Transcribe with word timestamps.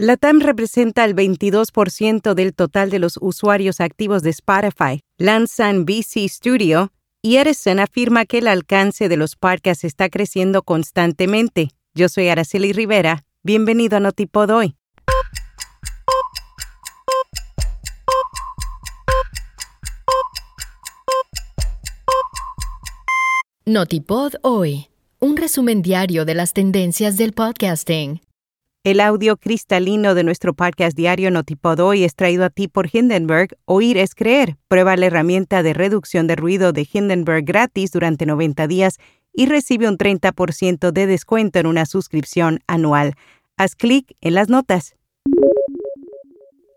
LATAM 0.00 0.38
representa 0.38 1.04
el 1.04 1.16
22% 1.16 2.34
del 2.34 2.54
total 2.54 2.88
de 2.88 3.00
los 3.00 3.18
usuarios 3.20 3.80
activos 3.80 4.22
de 4.22 4.30
Spotify. 4.30 5.00
Lanzan 5.16 5.86
BC 5.86 6.28
Studio 6.28 6.92
y 7.20 7.38
Edison 7.38 7.80
afirma 7.80 8.24
que 8.24 8.38
el 8.38 8.46
alcance 8.46 9.08
de 9.08 9.16
los 9.16 9.34
podcasts 9.34 9.82
está 9.82 10.08
creciendo 10.08 10.62
constantemente. 10.62 11.70
Yo 11.94 12.08
soy 12.08 12.28
Araceli 12.28 12.72
Rivera. 12.72 13.24
Bienvenido 13.42 13.96
a 13.96 14.00
Notipod 14.00 14.50
hoy. 14.50 14.76
Notipod 23.66 24.34
hoy. 24.42 24.86
Un 25.18 25.36
resumen 25.36 25.82
diario 25.82 26.24
de 26.24 26.36
las 26.36 26.52
tendencias 26.52 27.16
del 27.16 27.32
podcasting. 27.32 28.20
El 28.88 29.00
audio 29.00 29.36
cristalino 29.36 30.14
de 30.14 30.24
nuestro 30.24 30.54
podcast 30.54 30.96
diario 30.96 31.30
Notipod 31.30 31.78
hoy 31.78 32.04
es 32.04 32.14
traído 32.14 32.46
a 32.46 32.48
ti 32.48 32.68
por 32.68 32.88
Hindenburg. 32.90 33.50
Oír 33.66 33.98
es 33.98 34.14
creer. 34.14 34.56
Prueba 34.66 34.96
la 34.96 35.04
herramienta 35.04 35.62
de 35.62 35.74
reducción 35.74 36.26
de 36.26 36.36
ruido 36.36 36.72
de 36.72 36.88
Hindenburg 36.90 37.44
gratis 37.44 37.92
durante 37.92 38.24
90 38.24 38.66
días 38.66 38.96
y 39.34 39.44
recibe 39.44 39.90
un 39.90 39.98
30% 39.98 40.90
de 40.90 41.06
descuento 41.06 41.58
en 41.58 41.66
una 41.66 41.84
suscripción 41.84 42.60
anual. 42.66 43.12
Haz 43.58 43.76
clic 43.76 44.16
en 44.22 44.32
las 44.32 44.48
notas. 44.48 44.94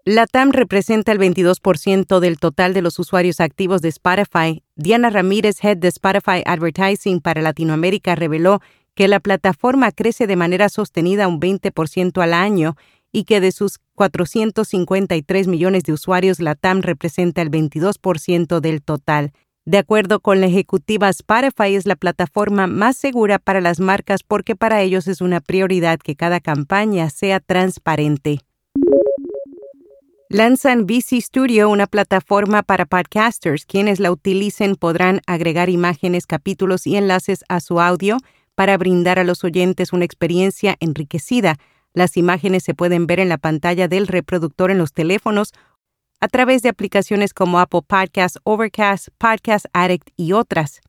La 0.03 0.27
TAM 0.27 0.51
representa 0.51 1.13
el 1.13 1.19
22% 1.19 2.19
del 2.19 2.39
total 2.39 2.73
de 2.73 2.81
los 2.81 2.99
usuarios 2.99 3.39
activos 3.39 3.81
de 3.81 3.87
Spotify. 3.87 4.63
Diana 4.75 5.11
Ramírez, 5.11 5.63
head 5.63 5.77
de 5.77 5.87
Spotify 5.87 6.43
Advertising 6.43 7.21
para 7.21 7.41
Latinoamérica, 7.41 8.15
reveló 8.15 8.59
que 8.95 9.07
la 9.07 9.19
plataforma 9.19 9.91
crece 9.91 10.27
de 10.27 10.35
manera 10.35 10.69
sostenida 10.69 11.27
un 11.27 11.39
20% 11.39 12.21
al 12.21 12.33
año 12.33 12.75
y 13.11 13.25
que 13.25 13.41
de 13.41 13.51
sus 13.51 13.79
453 13.95 15.47
millones 15.47 15.83
de 15.83 15.93
usuarios, 15.93 16.39
la 16.39 16.55
TAM 16.55 16.81
representa 16.81 17.41
el 17.41 17.51
22% 17.51 18.59
del 18.59 18.81
total. 18.81 19.33
De 19.63 19.77
acuerdo 19.77 20.21
con 20.21 20.41
la 20.41 20.47
ejecutiva, 20.47 21.09
Spotify 21.09 21.75
es 21.75 21.85
la 21.85 21.95
plataforma 21.95 22.65
más 22.65 22.97
segura 22.97 23.37
para 23.37 23.61
las 23.61 23.79
marcas 23.79 24.23
porque 24.23 24.55
para 24.55 24.81
ellos 24.81 25.07
es 25.07 25.21
una 25.21 25.39
prioridad 25.39 25.99
que 25.99 26.15
cada 26.15 26.39
campaña 26.39 27.09
sea 27.09 27.39
transparente. 27.39 28.39
Lanzan 30.29 30.87
BC 30.87 31.21
Studio, 31.21 31.69
una 31.69 31.87
plataforma 31.87 32.63
para 32.63 32.85
podcasters. 32.85 33.65
Quienes 33.65 33.99
la 33.99 34.11
utilicen 34.11 34.77
podrán 34.77 35.19
agregar 35.27 35.69
imágenes, 35.69 36.25
capítulos 36.25 36.87
y 36.87 36.95
enlaces 36.95 37.43
a 37.49 37.59
su 37.59 37.81
audio 37.81 38.17
para 38.55 38.77
brindar 38.77 39.19
a 39.19 39.23
los 39.23 39.43
oyentes 39.43 39.93
una 39.93 40.05
experiencia 40.05 40.75
enriquecida. 40.79 41.57
Las 41.93 42.17
imágenes 42.17 42.63
se 42.63 42.73
pueden 42.73 43.07
ver 43.07 43.19
en 43.19 43.29
la 43.29 43.37
pantalla 43.37 43.87
del 43.87 44.07
reproductor 44.07 44.71
en 44.71 44.77
los 44.77 44.93
teléfonos 44.93 45.53
a 46.19 46.27
través 46.27 46.61
de 46.61 46.69
aplicaciones 46.69 47.33
como 47.33 47.59
Apple 47.59 47.81
Podcasts, 47.85 48.39
Overcast, 48.43 49.09
Podcast 49.17 49.65
Addict 49.73 50.09
y 50.15 50.33
otras. 50.33 50.81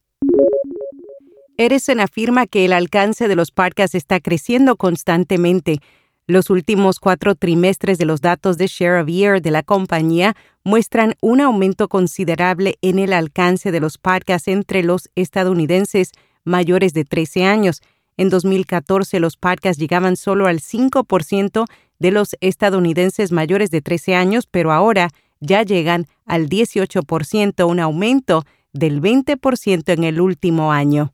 Edison 1.56 2.00
afirma 2.00 2.46
que 2.46 2.64
el 2.64 2.72
alcance 2.72 3.28
de 3.28 3.36
los 3.36 3.50
podcasts 3.50 3.94
está 3.94 4.20
creciendo 4.20 4.76
constantemente. 4.76 5.78
Los 6.26 6.50
últimos 6.50 6.98
cuatro 6.98 7.34
trimestres 7.34 7.98
de 7.98 8.04
los 8.04 8.20
datos 8.20 8.58
de 8.58 8.66
Share 8.66 9.02
of 9.02 9.08
Year 9.08 9.42
de 9.42 9.50
la 9.50 9.62
compañía 9.62 10.36
muestran 10.64 11.14
un 11.20 11.40
aumento 11.40 11.88
considerable 11.88 12.78
en 12.80 12.98
el 12.98 13.12
alcance 13.12 13.72
de 13.72 13.80
los 13.80 13.98
podcasts 13.98 14.48
entre 14.48 14.82
los 14.82 15.10
estadounidenses 15.14 16.12
mayores 16.44 16.92
de 16.92 17.04
13 17.04 17.44
años. 17.44 17.82
En 18.16 18.28
2014 18.28 19.20
los 19.20 19.36
podcasts 19.36 19.80
llegaban 19.80 20.16
solo 20.16 20.46
al 20.46 20.60
5% 20.60 21.66
de 21.98 22.10
los 22.10 22.36
estadounidenses 22.40 23.32
mayores 23.32 23.70
de 23.70 23.80
13 23.80 24.14
años, 24.14 24.46
pero 24.50 24.72
ahora 24.72 25.10
ya 25.40 25.62
llegan 25.62 26.06
al 26.24 26.48
18%, 26.48 27.68
un 27.68 27.80
aumento 27.80 28.44
del 28.72 29.00
20% 29.00 29.92
en 29.92 30.04
el 30.04 30.20
último 30.20 30.72
año. 30.72 31.12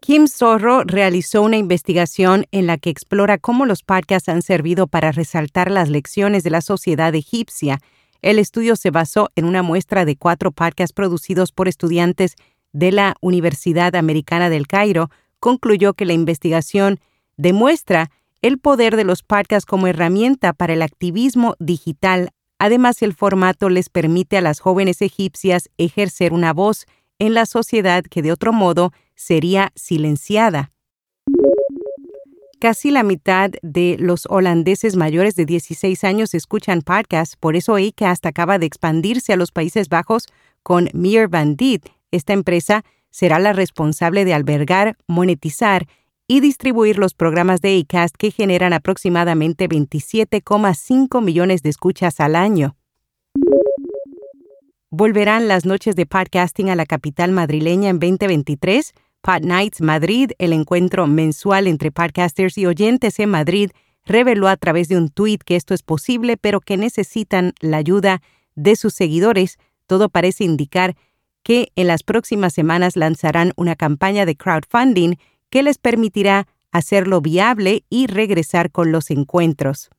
Kim 0.00 0.26
Zorro 0.26 0.82
realizó 0.82 1.42
una 1.42 1.56
investigación 1.58 2.46
en 2.50 2.66
la 2.66 2.76
que 2.76 2.90
explora 2.90 3.38
cómo 3.38 3.66
los 3.66 3.84
podcasts 3.84 4.28
han 4.28 4.42
servido 4.42 4.88
para 4.88 5.12
resaltar 5.12 5.70
las 5.70 5.88
lecciones 5.88 6.42
de 6.42 6.50
la 6.50 6.60
sociedad 6.60 7.14
egipcia 7.14 7.78
el 8.22 8.38
estudio 8.38 8.76
se 8.76 8.90
basó 8.90 9.30
en 9.34 9.44
una 9.44 9.62
muestra 9.62 10.04
de 10.04 10.16
cuatro 10.16 10.52
podcasts 10.52 10.94
producidos 10.94 11.52
por 11.52 11.68
estudiantes 11.68 12.36
de 12.72 12.92
la 12.92 13.16
Universidad 13.20 13.94
Americana 13.96 14.48
del 14.48 14.66
Cairo. 14.66 15.10
Concluyó 15.40 15.94
que 15.94 16.04
la 16.04 16.12
investigación 16.12 17.00
demuestra 17.36 18.10
el 18.40 18.58
poder 18.58 18.96
de 18.96 19.04
los 19.04 19.22
podcasts 19.22 19.66
como 19.66 19.88
herramienta 19.88 20.52
para 20.52 20.72
el 20.72 20.82
activismo 20.82 21.56
digital. 21.58 22.30
Además, 22.58 23.02
el 23.02 23.12
formato 23.12 23.68
les 23.68 23.88
permite 23.88 24.36
a 24.36 24.40
las 24.40 24.60
jóvenes 24.60 25.02
egipcias 25.02 25.68
ejercer 25.76 26.32
una 26.32 26.52
voz 26.52 26.86
en 27.18 27.34
la 27.34 27.46
sociedad 27.46 28.04
que 28.04 28.22
de 28.22 28.32
otro 28.32 28.52
modo 28.52 28.92
sería 29.16 29.72
silenciada. 29.74 30.72
Casi 32.62 32.92
la 32.92 33.02
mitad 33.02 33.50
de 33.62 33.96
los 33.98 34.26
holandeses 34.30 34.94
mayores 34.94 35.34
de 35.34 35.46
16 35.46 36.04
años 36.04 36.32
escuchan 36.32 36.82
podcasts, 36.82 37.34
por 37.34 37.56
eso 37.56 37.76
hasta 38.04 38.28
acaba 38.28 38.60
de 38.60 38.66
expandirse 38.66 39.32
a 39.32 39.36
los 39.36 39.50
Países 39.50 39.88
Bajos 39.88 40.28
con 40.62 40.88
Meer 40.92 41.26
Bandit. 41.26 41.88
Esta 42.12 42.34
empresa 42.34 42.84
será 43.10 43.40
la 43.40 43.52
responsable 43.52 44.24
de 44.24 44.34
albergar, 44.34 44.96
monetizar 45.08 45.88
y 46.28 46.38
distribuir 46.38 46.98
los 46.98 47.14
programas 47.14 47.60
de 47.62 47.80
Acast 47.80 48.14
que 48.16 48.30
generan 48.30 48.72
aproximadamente 48.72 49.68
27,5 49.68 51.20
millones 51.20 51.62
de 51.64 51.70
escuchas 51.70 52.20
al 52.20 52.36
año. 52.36 52.76
¿Volverán 54.88 55.48
las 55.48 55.66
noches 55.66 55.96
de 55.96 56.06
podcasting 56.06 56.70
a 56.70 56.76
la 56.76 56.86
capital 56.86 57.32
madrileña 57.32 57.90
en 57.90 57.98
2023? 57.98 58.94
Pod 59.22 59.42
Nights 59.44 59.80
Madrid, 59.80 60.32
el 60.38 60.52
encuentro 60.52 61.06
mensual 61.06 61.68
entre 61.68 61.92
podcasters 61.92 62.58
y 62.58 62.66
oyentes 62.66 63.20
en 63.20 63.30
Madrid, 63.30 63.70
reveló 64.04 64.48
a 64.48 64.56
través 64.56 64.88
de 64.88 64.96
un 64.96 65.10
tuit 65.10 65.44
que 65.44 65.54
esto 65.54 65.74
es 65.74 65.84
posible, 65.84 66.36
pero 66.36 66.60
que 66.60 66.76
necesitan 66.76 67.52
la 67.60 67.76
ayuda 67.76 68.20
de 68.56 68.74
sus 68.74 68.94
seguidores. 68.94 69.58
Todo 69.86 70.08
parece 70.08 70.42
indicar 70.42 70.96
que 71.44 71.70
en 71.76 71.86
las 71.86 72.02
próximas 72.02 72.52
semanas 72.52 72.96
lanzarán 72.96 73.52
una 73.54 73.76
campaña 73.76 74.26
de 74.26 74.34
crowdfunding 74.34 75.14
que 75.50 75.62
les 75.62 75.78
permitirá 75.78 76.48
hacerlo 76.72 77.20
viable 77.20 77.84
y 77.88 78.08
regresar 78.08 78.72
con 78.72 78.90
los 78.90 79.08
encuentros. 79.12 79.90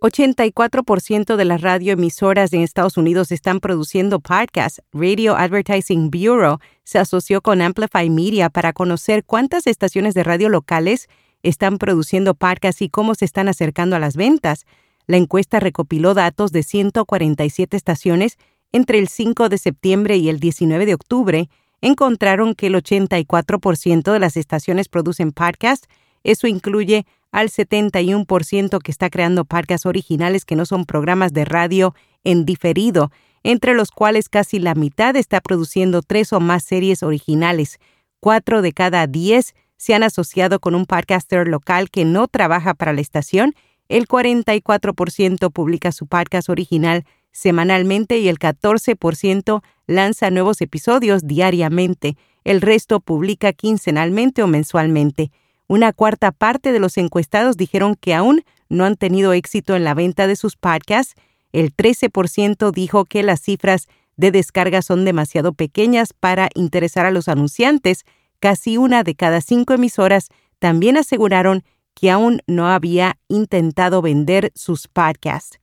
84% 0.00 1.36
de 1.36 1.44
las 1.44 1.60
radioemisoras 1.60 2.54
en 2.54 2.62
Estados 2.62 2.96
Unidos 2.96 3.30
están 3.32 3.60
produciendo 3.60 4.18
podcasts. 4.18 4.80
Radio 4.94 5.36
Advertising 5.36 6.10
Bureau 6.10 6.58
se 6.84 6.98
asoció 6.98 7.42
con 7.42 7.60
Amplify 7.60 8.08
Media 8.08 8.48
para 8.48 8.72
conocer 8.72 9.24
cuántas 9.24 9.66
estaciones 9.66 10.14
de 10.14 10.24
radio 10.24 10.48
locales 10.48 11.08
están 11.42 11.76
produciendo 11.76 12.34
podcasts 12.34 12.80
y 12.80 12.88
cómo 12.88 13.14
se 13.14 13.26
están 13.26 13.48
acercando 13.48 13.94
a 13.94 13.98
las 13.98 14.16
ventas. 14.16 14.64
La 15.06 15.18
encuesta 15.18 15.60
recopiló 15.60 16.14
datos 16.14 16.50
de 16.50 16.62
147 16.62 17.76
estaciones 17.76 18.38
entre 18.72 18.98
el 18.98 19.08
5 19.08 19.50
de 19.50 19.58
septiembre 19.58 20.16
y 20.16 20.30
el 20.30 20.40
19 20.40 20.86
de 20.86 20.94
octubre. 20.94 21.50
Encontraron 21.82 22.54
que 22.54 22.68
el 22.68 22.74
84% 22.74 24.12
de 24.12 24.18
las 24.18 24.38
estaciones 24.38 24.88
producen 24.88 25.32
podcasts. 25.32 25.88
Eso 26.24 26.46
incluye 26.46 27.04
al 27.32 27.48
71% 27.48 28.80
que 28.80 28.90
está 28.90 29.10
creando 29.10 29.44
podcasts 29.44 29.86
originales 29.86 30.44
que 30.44 30.56
no 30.56 30.66
son 30.66 30.84
programas 30.84 31.32
de 31.32 31.44
radio 31.44 31.94
en 32.24 32.44
diferido, 32.44 33.10
entre 33.42 33.74
los 33.74 33.90
cuales 33.90 34.28
casi 34.28 34.58
la 34.58 34.74
mitad 34.74 35.16
está 35.16 35.40
produciendo 35.40 36.02
tres 36.02 36.32
o 36.32 36.40
más 36.40 36.64
series 36.64 37.02
originales. 37.02 37.78
Cuatro 38.20 38.62
de 38.62 38.72
cada 38.72 39.06
diez 39.06 39.54
se 39.76 39.94
han 39.94 40.02
asociado 40.02 40.60
con 40.60 40.74
un 40.74 40.84
podcaster 40.84 41.48
local 41.48 41.90
que 41.90 42.04
no 42.04 42.28
trabaja 42.28 42.74
para 42.74 42.92
la 42.92 43.00
estación, 43.00 43.54
el 43.88 44.06
44% 44.06 45.50
publica 45.50 45.90
su 45.90 46.06
podcast 46.06 46.48
original 46.48 47.04
semanalmente 47.32 48.18
y 48.18 48.28
el 48.28 48.38
14% 48.38 49.62
lanza 49.86 50.30
nuevos 50.30 50.60
episodios 50.60 51.26
diariamente. 51.26 52.16
El 52.44 52.60
resto 52.60 53.00
publica 53.00 53.52
quincenalmente 53.52 54.42
o 54.42 54.46
mensualmente. 54.46 55.30
Una 55.70 55.92
cuarta 55.92 56.32
parte 56.32 56.72
de 56.72 56.80
los 56.80 56.98
encuestados 56.98 57.56
dijeron 57.56 57.94
que 57.94 58.12
aún 58.12 58.42
no 58.68 58.84
han 58.84 58.96
tenido 58.96 59.32
éxito 59.32 59.76
en 59.76 59.84
la 59.84 59.94
venta 59.94 60.26
de 60.26 60.34
sus 60.34 60.56
podcasts. 60.56 61.14
El 61.52 61.72
13% 61.76 62.72
dijo 62.72 63.04
que 63.04 63.22
las 63.22 63.40
cifras 63.40 63.86
de 64.16 64.32
descarga 64.32 64.82
son 64.82 65.04
demasiado 65.04 65.52
pequeñas 65.52 66.12
para 66.12 66.48
interesar 66.56 67.06
a 67.06 67.12
los 67.12 67.28
anunciantes. 67.28 68.02
Casi 68.40 68.78
una 68.78 69.04
de 69.04 69.14
cada 69.14 69.40
cinco 69.40 69.72
emisoras 69.72 70.26
también 70.58 70.96
aseguraron 70.96 71.62
que 71.94 72.10
aún 72.10 72.40
no 72.48 72.66
había 72.66 73.16
intentado 73.28 74.02
vender 74.02 74.50
sus 74.56 74.88
podcasts. 74.88 75.60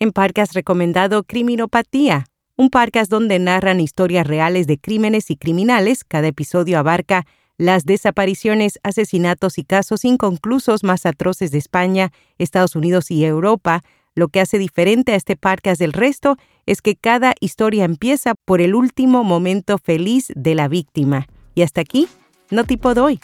En 0.00 0.12
podcast 0.12 0.52
recomendado 0.52 1.24
Criminopatía, 1.24 2.26
un 2.58 2.68
podcast 2.68 3.10
donde 3.10 3.38
narran 3.38 3.80
historias 3.80 4.26
reales 4.26 4.66
de 4.66 4.76
crímenes 4.76 5.30
y 5.30 5.36
criminales. 5.38 6.04
Cada 6.04 6.26
episodio 6.26 6.78
abarca 6.78 7.24
las 7.58 7.84
desapariciones, 7.84 8.78
asesinatos 8.82 9.58
y 9.58 9.64
casos 9.64 10.04
inconclusos 10.04 10.84
más 10.84 11.06
atroces 11.06 11.50
de 11.50 11.58
España, 11.58 12.12
Estados 12.38 12.76
Unidos 12.76 13.10
y 13.10 13.24
Europa. 13.24 13.82
Lo 14.14 14.28
que 14.28 14.40
hace 14.40 14.58
diferente 14.58 15.12
a 15.12 15.16
este 15.16 15.36
podcast 15.36 15.78
del 15.78 15.92
resto 15.92 16.36
es 16.66 16.82
que 16.82 16.96
cada 16.96 17.34
historia 17.40 17.84
empieza 17.84 18.34
por 18.34 18.60
el 18.60 18.74
último 18.74 19.24
momento 19.24 19.78
feliz 19.78 20.32
de 20.34 20.54
la 20.54 20.68
víctima. 20.68 21.26
Y 21.54 21.62
hasta 21.62 21.80
aquí, 21.80 22.08
no 22.50 22.64
tipo 22.64 22.94
doy. 22.94 23.20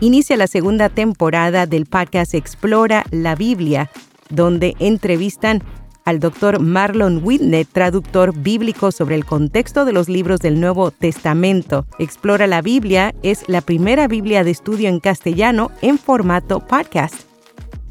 Inicia 0.00 0.36
la 0.36 0.46
segunda 0.46 0.88
temporada 0.88 1.66
del 1.66 1.86
podcast 1.86 2.34
Explora 2.34 3.04
la 3.10 3.34
Biblia, 3.34 3.90
donde 4.30 4.76
entrevistan 4.78 5.62
al 6.08 6.20
doctor 6.20 6.58
Marlon 6.58 7.20
Whitney, 7.22 7.66
traductor 7.66 8.34
bíblico 8.34 8.92
sobre 8.92 9.14
el 9.14 9.26
contexto 9.26 9.84
de 9.84 9.92
los 9.92 10.08
libros 10.08 10.40
del 10.40 10.58
Nuevo 10.58 10.90
Testamento. 10.90 11.84
Explora 11.98 12.46
la 12.46 12.62
Biblia 12.62 13.14
es 13.22 13.46
la 13.46 13.60
primera 13.60 14.08
Biblia 14.08 14.42
de 14.42 14.50
estudio 14.50 14.88
en 14.88 15.00
castellano 15.00 15.70
en 15.82 15.98
formato 15.98 16.60
podcast. 16.60 17.14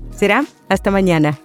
Será 0.10 0.46
hasta 0.68 0.90
mañana. 0.90 1.38